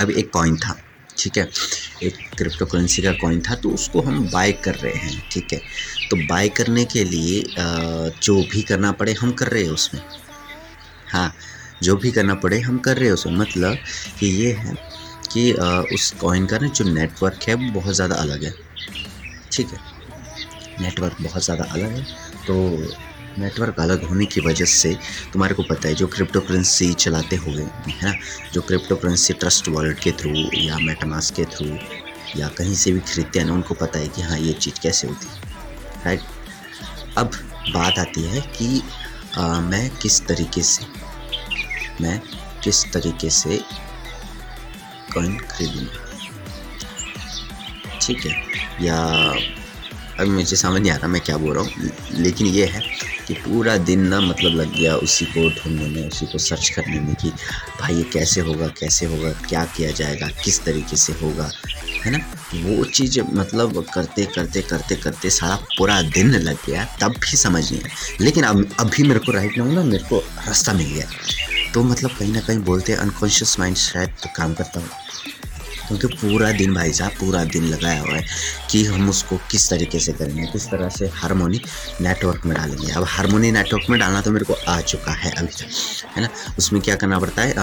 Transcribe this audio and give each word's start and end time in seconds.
अब 0.00 0.10
एक 0.12 0.30
कॉइन 0.32 0.56
था, 0.56 0.76
ठीक 1.16 1.38
है? 1.38 1.48
एक 2.02 2.16
क्रिप्टो 2.38 2.66
करेंसी 2.66 3.02
का 3.02 3.12
कॉइन 3.20 3.40
था 3.42 3.54
तो 3.56 3.70
उसको 3.70 4.00
हम 4.02 4.28
बाय 4.30 4.52
कर 4.64 4.74
रहे 4.74 4.92
हैं, 4.96 5.22
ठीक 5.32 5.52
है? 5.52 5.60
तो 6.10 6.16
बाय 6.26 6.48
करने 6.50 6.84
के 6.86 7.04
लिए 7.04 7.42
जो 8.22 8.42
भी 8.52 8.62
करना 8.62 8.92
पड़े, 8.92 9.12
हम 9.14 9.32
कर 9.32 9.48
रहे 9.48 9.62
हैं 9.62 9.70
उसमें। 9.70 10.00
हाँ 11.08 11.32
जो 11.82 11.96
भी 11.96 12.10
करना 12.12 12.34
पड़े, 12.36 12.60
हम 12.60 12.78
कर 12.78 12.96
रहे 12.96 13.06
हैं 13.06 13.14
उसमें। 13.14 13.34
मतलब 13.34 13.76
कि 14.18 14.26
ये 14.26 14.52
है 14.54 14.74
कि 15.32 15.52
उस 15.94 16.10
कॉइन 16.20 16.46
का 16.46 16.58
ना 16.58 16.68
जो 16.68 16.84
नेटवर्क 16.84 17.48
है, 17.48 17.54
वो 17.54 17.70
बहुत 17.72 17.94
ज़्यादा 17.94 18.14
अलग 18.16 18.44
है, 18.44 18.52
ठीक 19.52 19.66
है? 19.66 19.78
नेटवर्क 20.80 21.16
बहुत 21.20 21.44
ज़्यादा 21.44 21.64
अलग 21.66 21.92
है 21.92 22.02
तो 22.46 22.54
नेटवर्क 23.38 23.80
अलग 23.80 24.04
होने 24.04 24.26
की 24.26 24.40
वजह 24.40 24.64
से 24.64 24.94
तुम्हारे 25.32 25.54
को 25.54 25.62
पता 25.62 25.88
है 25.88 25.94
जो 25.94 26.06
क्रिप्टो 26.06 26.40
करेंसी 26.40 26.92
चलाते 26.94 27.36
हुए 27.36 27.62
है 27.62 28.04
ना? 28.04 28.12
जो 28.52 28.60
क्रिप्टो 28.60 28.96
करेंसी 28.96 29.32
ट्रस्ट 29.32 29.68
वॉलेट 29.68 29.98
के 29.98 30.12
थ्रू 30.12 30.32
या 30.58 30.78
मेटामास 30.78 31.30
के 31.30 31.44
थ्रू 31.44 31.66
या 32.36 32.48
कहीं 32.48 32.74
से 32.74 32.92
भी 32.92 33.00
खरीदते 33.00 33.38
हैं 33.38 33.46
ना 33.46 33.52
उनको 33.52 33.74
पता 33.74 33.98
है 33.98 34.08
कि 34.08 34.22
हाँ 34.22 34.38
ये 34.38 34.52
चीज़ 34.52 34.80
कैसे 34.80 35.08
होती 35.08 35.26
है 35.26 35.42
राइट 36.04 36.20
अब 37.18 37.30
बात 37.74 37.98
आती 37.98 38.22
है 38.22 38.40
कि 38.40 38.82
आ, 39.38 39.60
मैं 39.60 39.90
किस 39.96 40.26
तरीके 40.26 40.62
से 40.62 40.86
मैं 42.00 42.20
किस 42.64 42.84
तरीके 42.92 43.30
से 43.30 43.60
कॉइन 45.14 45.38
खरीदूँगा? 45.38 46.04
ठीक 48.00 48.26
है? 48.26 48.42
या 48.82 48.96
अभी 50.20 50.30
मुझे 50.30 50.56
समझ 50.56 50.80
नहीं 50.80 50.90
आ 50.92 50.96
रहा 50.96 51.08
मैं 51.08 51.20
क्या 51.20 51.36
बोल 51.36 51.54
रहा 51.54 51.64
हूँ 51.64 51.90
लेकिन 52.12 52.46
ये 52.46 52.66
है 52.66 52.82
कि 53.28 53.34
पूरा 53.34 53.76
दिन 53.76 54.06
ना 54.06 54.20
मतलब 54.20 54.54
लग 54.54 54.76
गया 54.76 54.96
उसी 54.96 55.24
को 55.24 55.50
ढूँढने 55.50 55.88
में, 55.88 56.08
उसी 56.08 56.26
को 56.26 56.38
सर्च 56.38 56.68
करने 56.68 57.00
में 57.00 57.14
कि 57.14 57.30
भाई 57.80 57.94
ये 57.94 58.02
कैसे 58.02 58.40
होगा 58.40 58.68
कैसे 58.68 59.06
होगा, 59.06 59.32
क्या 59.32 59.64
किया 59.64 59.90
जाएगा, 59.90 60.28
किस 60.44 60.64
तरीके 60.64 60.96
से 60.96 61.12
होगा, 61.12 61.50
है 62.04 62.10
ना? 62.10 62.18
वो 62.54 62.84
चीज़ 62.84 63.20
मतलब 63.20 63.86
करते 63.94 64.24
करते 64.24 64.62
करते 64.62 64.96
करते 64.96 65.30
सारा 65.30 65.56
पूरा 65.56 66.02
दिन 66.02 66.30
लग 66.30 66.56
गया, 66.66 66.84
तब 67.00 67.08
भी 67.08 67.36
समझ 67.36 67.72
नहीं 67.72 67.82
आया। 67.82 67.94
लेकिन 68.20 68.44
अब, 68.44 68.76
अभी 68.80 69.02
मेरे 69.02 69.20
को 69.20 69.32
राइट 69.32 69.58
ना 69.58 69.82
मेरे 69.82 70.04
को 70.04 70.18
रास्ता 70.18 70.72
मिल 70.72 70.86
गया। 70.86 71.06
तो 71.74 71.82
मतलब 71.82 72.10
कहीं 72.10 72.32
ना 72.32 72.40
कहीं 72.40 72.58
बोलते 72.58 72.92
हैं 72.92 72.98
अनकॉन्शियस 72.98 73.58
माइंड 73.60 73.76
शायद 73.76 74.08
तो 74.08 74.28
काम 74.36 74.54
करता 74.54 74.80
हूँ 74.80 74.88
क्योंकि 75.88 76.06
पूरा 76.16 76.50
दिन 76.52 76.74
भाई 76.74 76.92
साहब 76.92 77.12
पूरा 77.20 77.44
दिन 77.44 77.64
लगाया 77.64 78.00
हुआ 78.00 78.16
है 78.16 78.26
कि 78.70 78.84
हम 78.84 79.08
उसको 79.10 79.36
किस 79.50 79.68
तरीके 79.70 80.00
से 80.00 80.12
करेंगे 80.12 80.46
किस 80.52 80.66
तरह 80.66 80.88
से 80.88 81.06
हारमोनी 81.14 81.60
नेटवर्क 82.00 82.46
में 82.46 82.56
डालेंगे। 82.56 82.92
अब 82.92 83.04
हारमोनी 83.08 83.50
नेटवर्क 83.52 83.90
में 83.90 83.98
डालना 84.00 84.20
तो 84.20 84.30
मेरे 84.30 84.44
को 84.44 84.54
आ 84.68 84.80
चुका 84.80 85.12
है 85.12 85.30
अभी 85.32 85.52
तक 85.54 86.16
है 86.16 86.22
ना? 86.22 86.28
उसमें 86.58 86.82
क्या 86.82 86.96
करना 86.96 87.18
पड़ता 87.18 87.42
है? 87.42 87.54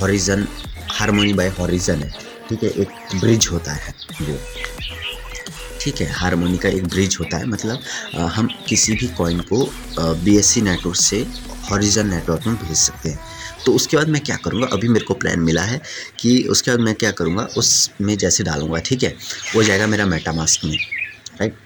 हॉरिजन 0.00 0.46
हारमोनी 0.90 1.32
बाय 1.32 1.48
हॉरिजन 1.58 2.02
है 2.02 2.10
ठीक 2.48 2.62
है? 2.62 2.70
एक 2.70 3.18
ब्रिज 3.20 3.48
होता 3.52 3.72
है 3.72 3.94
जो 4.22 4.38
ठीक 5.80 6.00
है? 6.00 6.10
हारमोनी 6.12 6.58
का 6.58 6.68
एक 6.68 6.86
ब्रिज 6.86 7.16
होता 7.20 7.36
है 7.36 7.46
मतलब 7.46 7.82
आ, 8.14 8.26
हम 8.26 8.48
किसी 8.68 8.92
भी 8.92 9.06
कॉइन 9.16 9.40
को 9.52 9.64
बी 9.98 10.36
एस 10.38 10.56
नेटवर्क 10.58 10.96
से 10.96 11.26
हॉरिजन 11.70 12.08
नेटवर्क 12.08 12.46
में 12.46 12.56
भेज 12.56 12.76
सकते 12.76 13.08
हैं। 13.08 13.18
तो 13.66 13.72
उसके 13.72 13.96
बाद 13.96 14.08
मैं 14.08 14.22
क्या 14.22 14.36
करूँगा? 14.36 14.66
अभी 14.72 14.88
मेरे 14.88 15.04
को 15.04 15.14
प्लान 15.14 15.40
मिला 15.40 15.62
है 15.62 15.80
कि 16.18 16.38
उसके 16.50 16.70
बाद 16.70 16.80
मैं 16.80 16.94
क्या 16.94 17.10
करूँगा? 17.10 17.42
उसमें 17.56 18.16
जैसे 18.18 18.44
डालूँगा, 18.44 18.78
ठीक 18.80 19.02
है? 19.02 19.14
वो 19.54 19.62
जाएगा 19.62 19.86
मेरा 19.86 20.06
मेटामास्क 20.06 20.64
में 20.64 20.76
राइट 21.40 21.56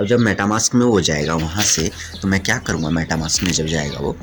अब 0.00 0.06
जब 0.06 0.20
मेटामास्क 0.20 0.74
में 0.74 0.84
वो 0.86 1.00
जाएगा 1.00 1.34
वहाँ 1.34 1.62
से 1.64 1.90
तो 2.22 2.28
मैं 2.28 2.40
क्या 2.40 2.56
करूँगा? 2.58 2.90
मेटामास्क 2.90 3.42
में 3.42 3.52
जब 3.52 3.66
जाएगा 3.66 3.98
वो, 3.98 4.16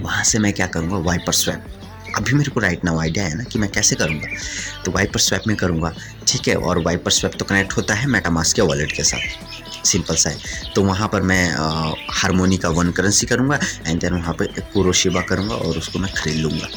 वहाँ 0.00 0.24
से 0.24 0.38
मैं 0.38 0.52
क्या 0.52 0.66
करूँगा? 0.66 0.96
वाइपर 0.96 1.32
स्वैप 1.32 1.72
अभी 2.16 2.32
मेरे 2.32 2.50
को 2.50 2.60
राइट 2.60 2.84
नाउ 2.84 2.98
आइडिया 2.98 3.24
है 3.24 3.36
ना 3.36 3.44
कि 3.44 3.58
मैं 3.58 3.70
कैसे 3.70 3.96
करूँगा? 3.96 4.28
तो 4.84 4.92
वाइपर 4.92 5.20
स्वैप 5.20 5.42
में 5.46 5.56
करूँगा, 5.56 5.92
ठीक 6.28 6.48
है? 6.48 6.54
और 6.56 6.78
वाइपर 6.78 7.10
स्वैप 7.10 7.34
तो 7.38 7.44
कनेक्ट 7.44 7.76
होता 7.76 7.94
है 7.94 8.06
मेटामास्क 8.06 8.56
के 8.56 8.62
वॉलेट 8.62 8.92
के 8.92 9.04
साथ। 9.04 9.65
सिंपल 9.86 10.16
सा 10.16 10.30
है। 10.30 10.72
तो 10.74 10.82
वहाँ 10.84 11.08
पर 11.08 11.22
मैं 11.22 11.44
हारमोनी 12.12 12.56
का 12.56 12.68
वन 12.70 12.90
करेंसी 12.92 13.26
करूँगा 13.26 13.58
एंड 13.86 14.00
देन 14.00 14.14
वहाँ 14.14 14.34
पर 14.34 14.60
कुरोशिबा 14.72 15.20
करूँगा 15.22 15.54
और 15.56 15.78
उसको 15.78 15.98
मैं 15.98 16.12
खरीद 16.14 16.36
लूँगा। 16.36 16.68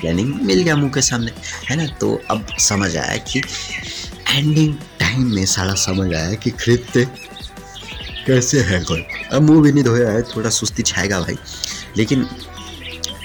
प्लानिंग 0.00 0.34
मिल 0.42 0.62
गया 0.62 0.76
मुँह 0.76 0.90
के 0.92 1.02
सामने, 1.02 1.32
है 1.70 1.76
ना? 1.76 1.86
तो 2.00 2.20
अब 2.30 2.46
समझ 2.60 2.96
आया 2.96 3.16
कि 3.24 3.38
एंडिंग 4.28 4.74
टाइम 5.00 5.34
में 5.34 5.44
सारा 5.46 5.74
समझ 5.76 6.12
आया 6.14 6.34
कि 6.34 6.50
खरीदते 6.52 7.04
कैसे 8.26 8.60
है 8.60 8.82
कोई। 8.84 9.04
अब 9.32 9.42
मुँह 9.42 9.62
भी 9.62 9.72
नहीं 9.72 9.84
धोया 9.84 10.10
है, 10.10 10.22
थोड़ा 10.26 10.50
सुस्ती 10.50 10.82
छाएगा 10.82 11.20
भाई। 11.20 11.36
लेकिन 11.96 12.26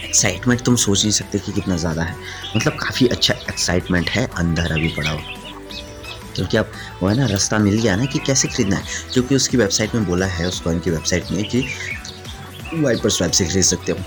एक्साइटमेंट 0.03 0.61
तुम 0.61 0.75
सोच 0.75 1.01
नहीं 1.01 1.11
सकते 1.11 1.39
कि 1.39 1.51
कितना 1.51 1.77
ज़्यादा 1.77 2.03
है। 2.03 2.15
मतलब 2.55 2.77
काफ़ी 2.79 3.07
अच्छा 3.07 3.33
एक्साइटमेंट 3.49 4.09
है 4.09 4.25
अंदर 4.37 4.71
अभी 4.71 4.93
पड़ा 4.97 5.09
हुआ। 5.09 5.21
क्योंकि 6.35 6.57
आप 6.57 6.71
वो 7.01 7.09
है 7.09 7.17
ना, 7.17 7.25
रास्ता 7.25 7.57
मिल 7.57 7.81
गया 7.81 7.95
ना 7.95 8.05
कि 8.05 8.19
कैसे 8.19 8.47
खरीदना 8.47 8.75
है? 8.75 8.83
क्योंकि 9.13 9.35
उसकी 9.35 9.57
वेबसाइट 9.57 9.95
में 9.95 10.05
बोला 10.05 10.25
है, 10.25 10.47
उस 10.47 10.59
कॉइन 10.59 10.79
की 10.79 10.89
वेबसाइट 10.89 11.31
में 11.31 11.49
कि 11.49 11.65
वाइपर 12.73 13.09
स्वैप 13.09 13.31
से 13.31 13.45
खरीद 13.45 13.63
सकते 13.63 13.91
हो। 13.91 13.97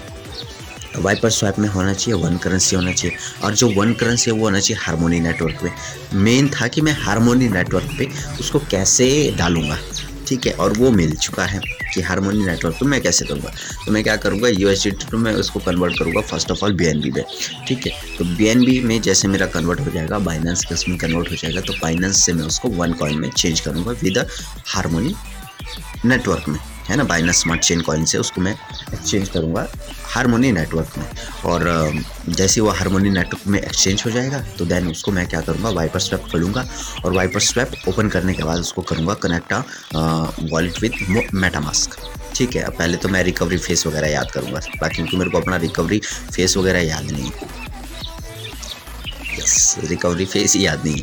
वाइपर 0.97 1.31
स्वैप 1.31 1.59
में 1.59 1.69
होना 1.69 1.93
चाहिए 1.93 2.23
वन 2.23 2.37
करेंसी 2.37 2.77
होना 2.77 2.93
चाहिए। 2.93 3.17
और 3.45 3.55
जो 3.55 3.69
वन 3.71 3.93
करेंसी 3.93 4.31
है, 4.31 4.37
वो 4.37 4.45
होना 4.45 4.61
चाहिए 4.61 4.83
हारमोनी 4.83 5.21
नेटवर्क 5.21 5.59
पे। 5.63 5.71
मेन 6.17 6.49
था 6.49 6.69
कि 6.69 6.81
मैं 6.81 6.93
हारमोनी 6.93 7.49
नेटवर्क 7.49 7.91
पे 7.99 8.09
उसको 8.41 8.59
कैसे 8.59 9.35
डालूँगा? 9.39 9.79
ठीक 10.29 10.47
है, 10.47 10.53
और 10.53 10.73
वो 10.79 10.91
मिल 10.91 11.15
चुका 11.17 11.45
है 11.45 11.61
कि 11.95 12.01
हारमोनी 12.03 12.45
नेटवर्क 12.45 12.77
तो 12.81 12.87
मैं 12.87 13.01
कैसे 13.03 13.25
करूँगा? 13.25 13.53
तो 13.85 13.93
मैं 13.93 14.03
क्या 14.05 14.17
करूँगा 14.17 14.49
यू 14.49 14.69
एस 14.69 14.87
टू 15.11 15.19
मैं 15.19 15.33
उसको 15.35 15.61
कन्वर्ट 15.61 15.99
करूँगा 15.99 16.21
first 16.23 16.51
of 16.51 16.65
all 16.65 16.73
B 16.77 16.87
N 16.87 17.01
B 17.01 17.11
में, 17.11 17.25
ठीक 17.69 17.87
है? 17.87 17.93
तो 18.19 18.25
बी 18.27 18.47
एन 18.47 18.65
बी 18.65 18.81
में 18.81 19.01
जैसे 19.03 19.29
मेरा 19.29 19.47
कन्वर्ट 19.47 19.81
हो 19.81 19.91
जाएगा 19.91 20.19
बाइनेंस 20.21 20.65
के 20.65 20.75
उसमें 20.75 20.97
कन्वर्ट 20.99 21.31
हो 21.31 21.37
जाएगा 21.37 21.61
तो 21.61 21.73
बाइनेंस 21.83 22.25
से 22.25 22.33
मैं 22.33 22.45
उसको 22.45 22.69
वन 22.71 22.93
कॉइन 22.95 23.19
में 23.21 23.31
चेंज 23.31 23.61
करूँगा 23.61 23.93
विद 24.03 24.19
हारमोनी 24.67 25.15
नेटवर्क 26.05 26.49
में, 26.49 26.59
है 26.89 26.97
ना? 26.97 27.05
बाइनस 27.05 27.41
स्मार्ट 27.43 27.61
चेन 27.63 27.81
कॉइन 27.81 28.05
से 28.05 28.19
उसको 28.19 28.41
मैं 28.41 28.53
एक्सचेंज 28.93 29.29
करूँगा। 29.29 29.69
हारमोनी 30.17 30.51
नेटवर्क 30.53 30.93
में। 30.99 31.07
और 31.45 31.63
जैसे 32.31 32.61
वो 32.61 32.71
हारमोनी 32.73 33.11
नेटवर्क 33.11 33.47
में 33.47 33.61
एक्सचेंज 33.61 34.03
हो 34.07 34.11
जाएगा 34.11 34.39
तो 34.59 34.65
देन 34.67 34.89
उसको 34.89 35.13
मैं 35.13 35.27
क्या 35.29 35.41
करूँगा 35.41 35.71
वाइपर 35.73 36.01
स्वैप 36.01 36.25
खोलूँगा। 36.33 36.67
और 37.05 37.13
वाइपर 37.13 37.41
स्वैप 37.43 37.73
ओपन 37.89 38.09
करने 38.09 38.35
के 38.35 38.45
बाद 38.45 38.61
उसको 38.61 38.83
करूँगा 38.83 39.15
कनेक्ट 39.23 39.53
वॉलेट 40.53 40.81
विथ 40.83 41.35
मेटामास्क 41.35 41.97
ठीक 42.35 42.57
है 42.57 42.69
पहले 42.71 42.97
तो 42.97 43.09
मैं 43.09 43.23
रिकवरी 43.25 43.59
फेस 43.59 43.87
वगैरह 43.87 44.09
याद 44.09 44.31
करूँगा, 44.31 44.61
बाकी 44.81 44.95
क्योंकि 44.95 45.17
मेरे 45.17 45.31
को 45.31 45.39
अपना 45.39 45.57
रिकवरी 45.57 45.99
फेस 46.33 46.57
वगैरह 46.57 46.81
याद 46.81 47.11
नहीं। 47.11 47.31
यस 49.39 49.77
रिकवरी 49.85 50.25
फेस 50.27 50.55
ही 50.57 50.65
याद 50.67 50.85
नहीं। 50.87 51.03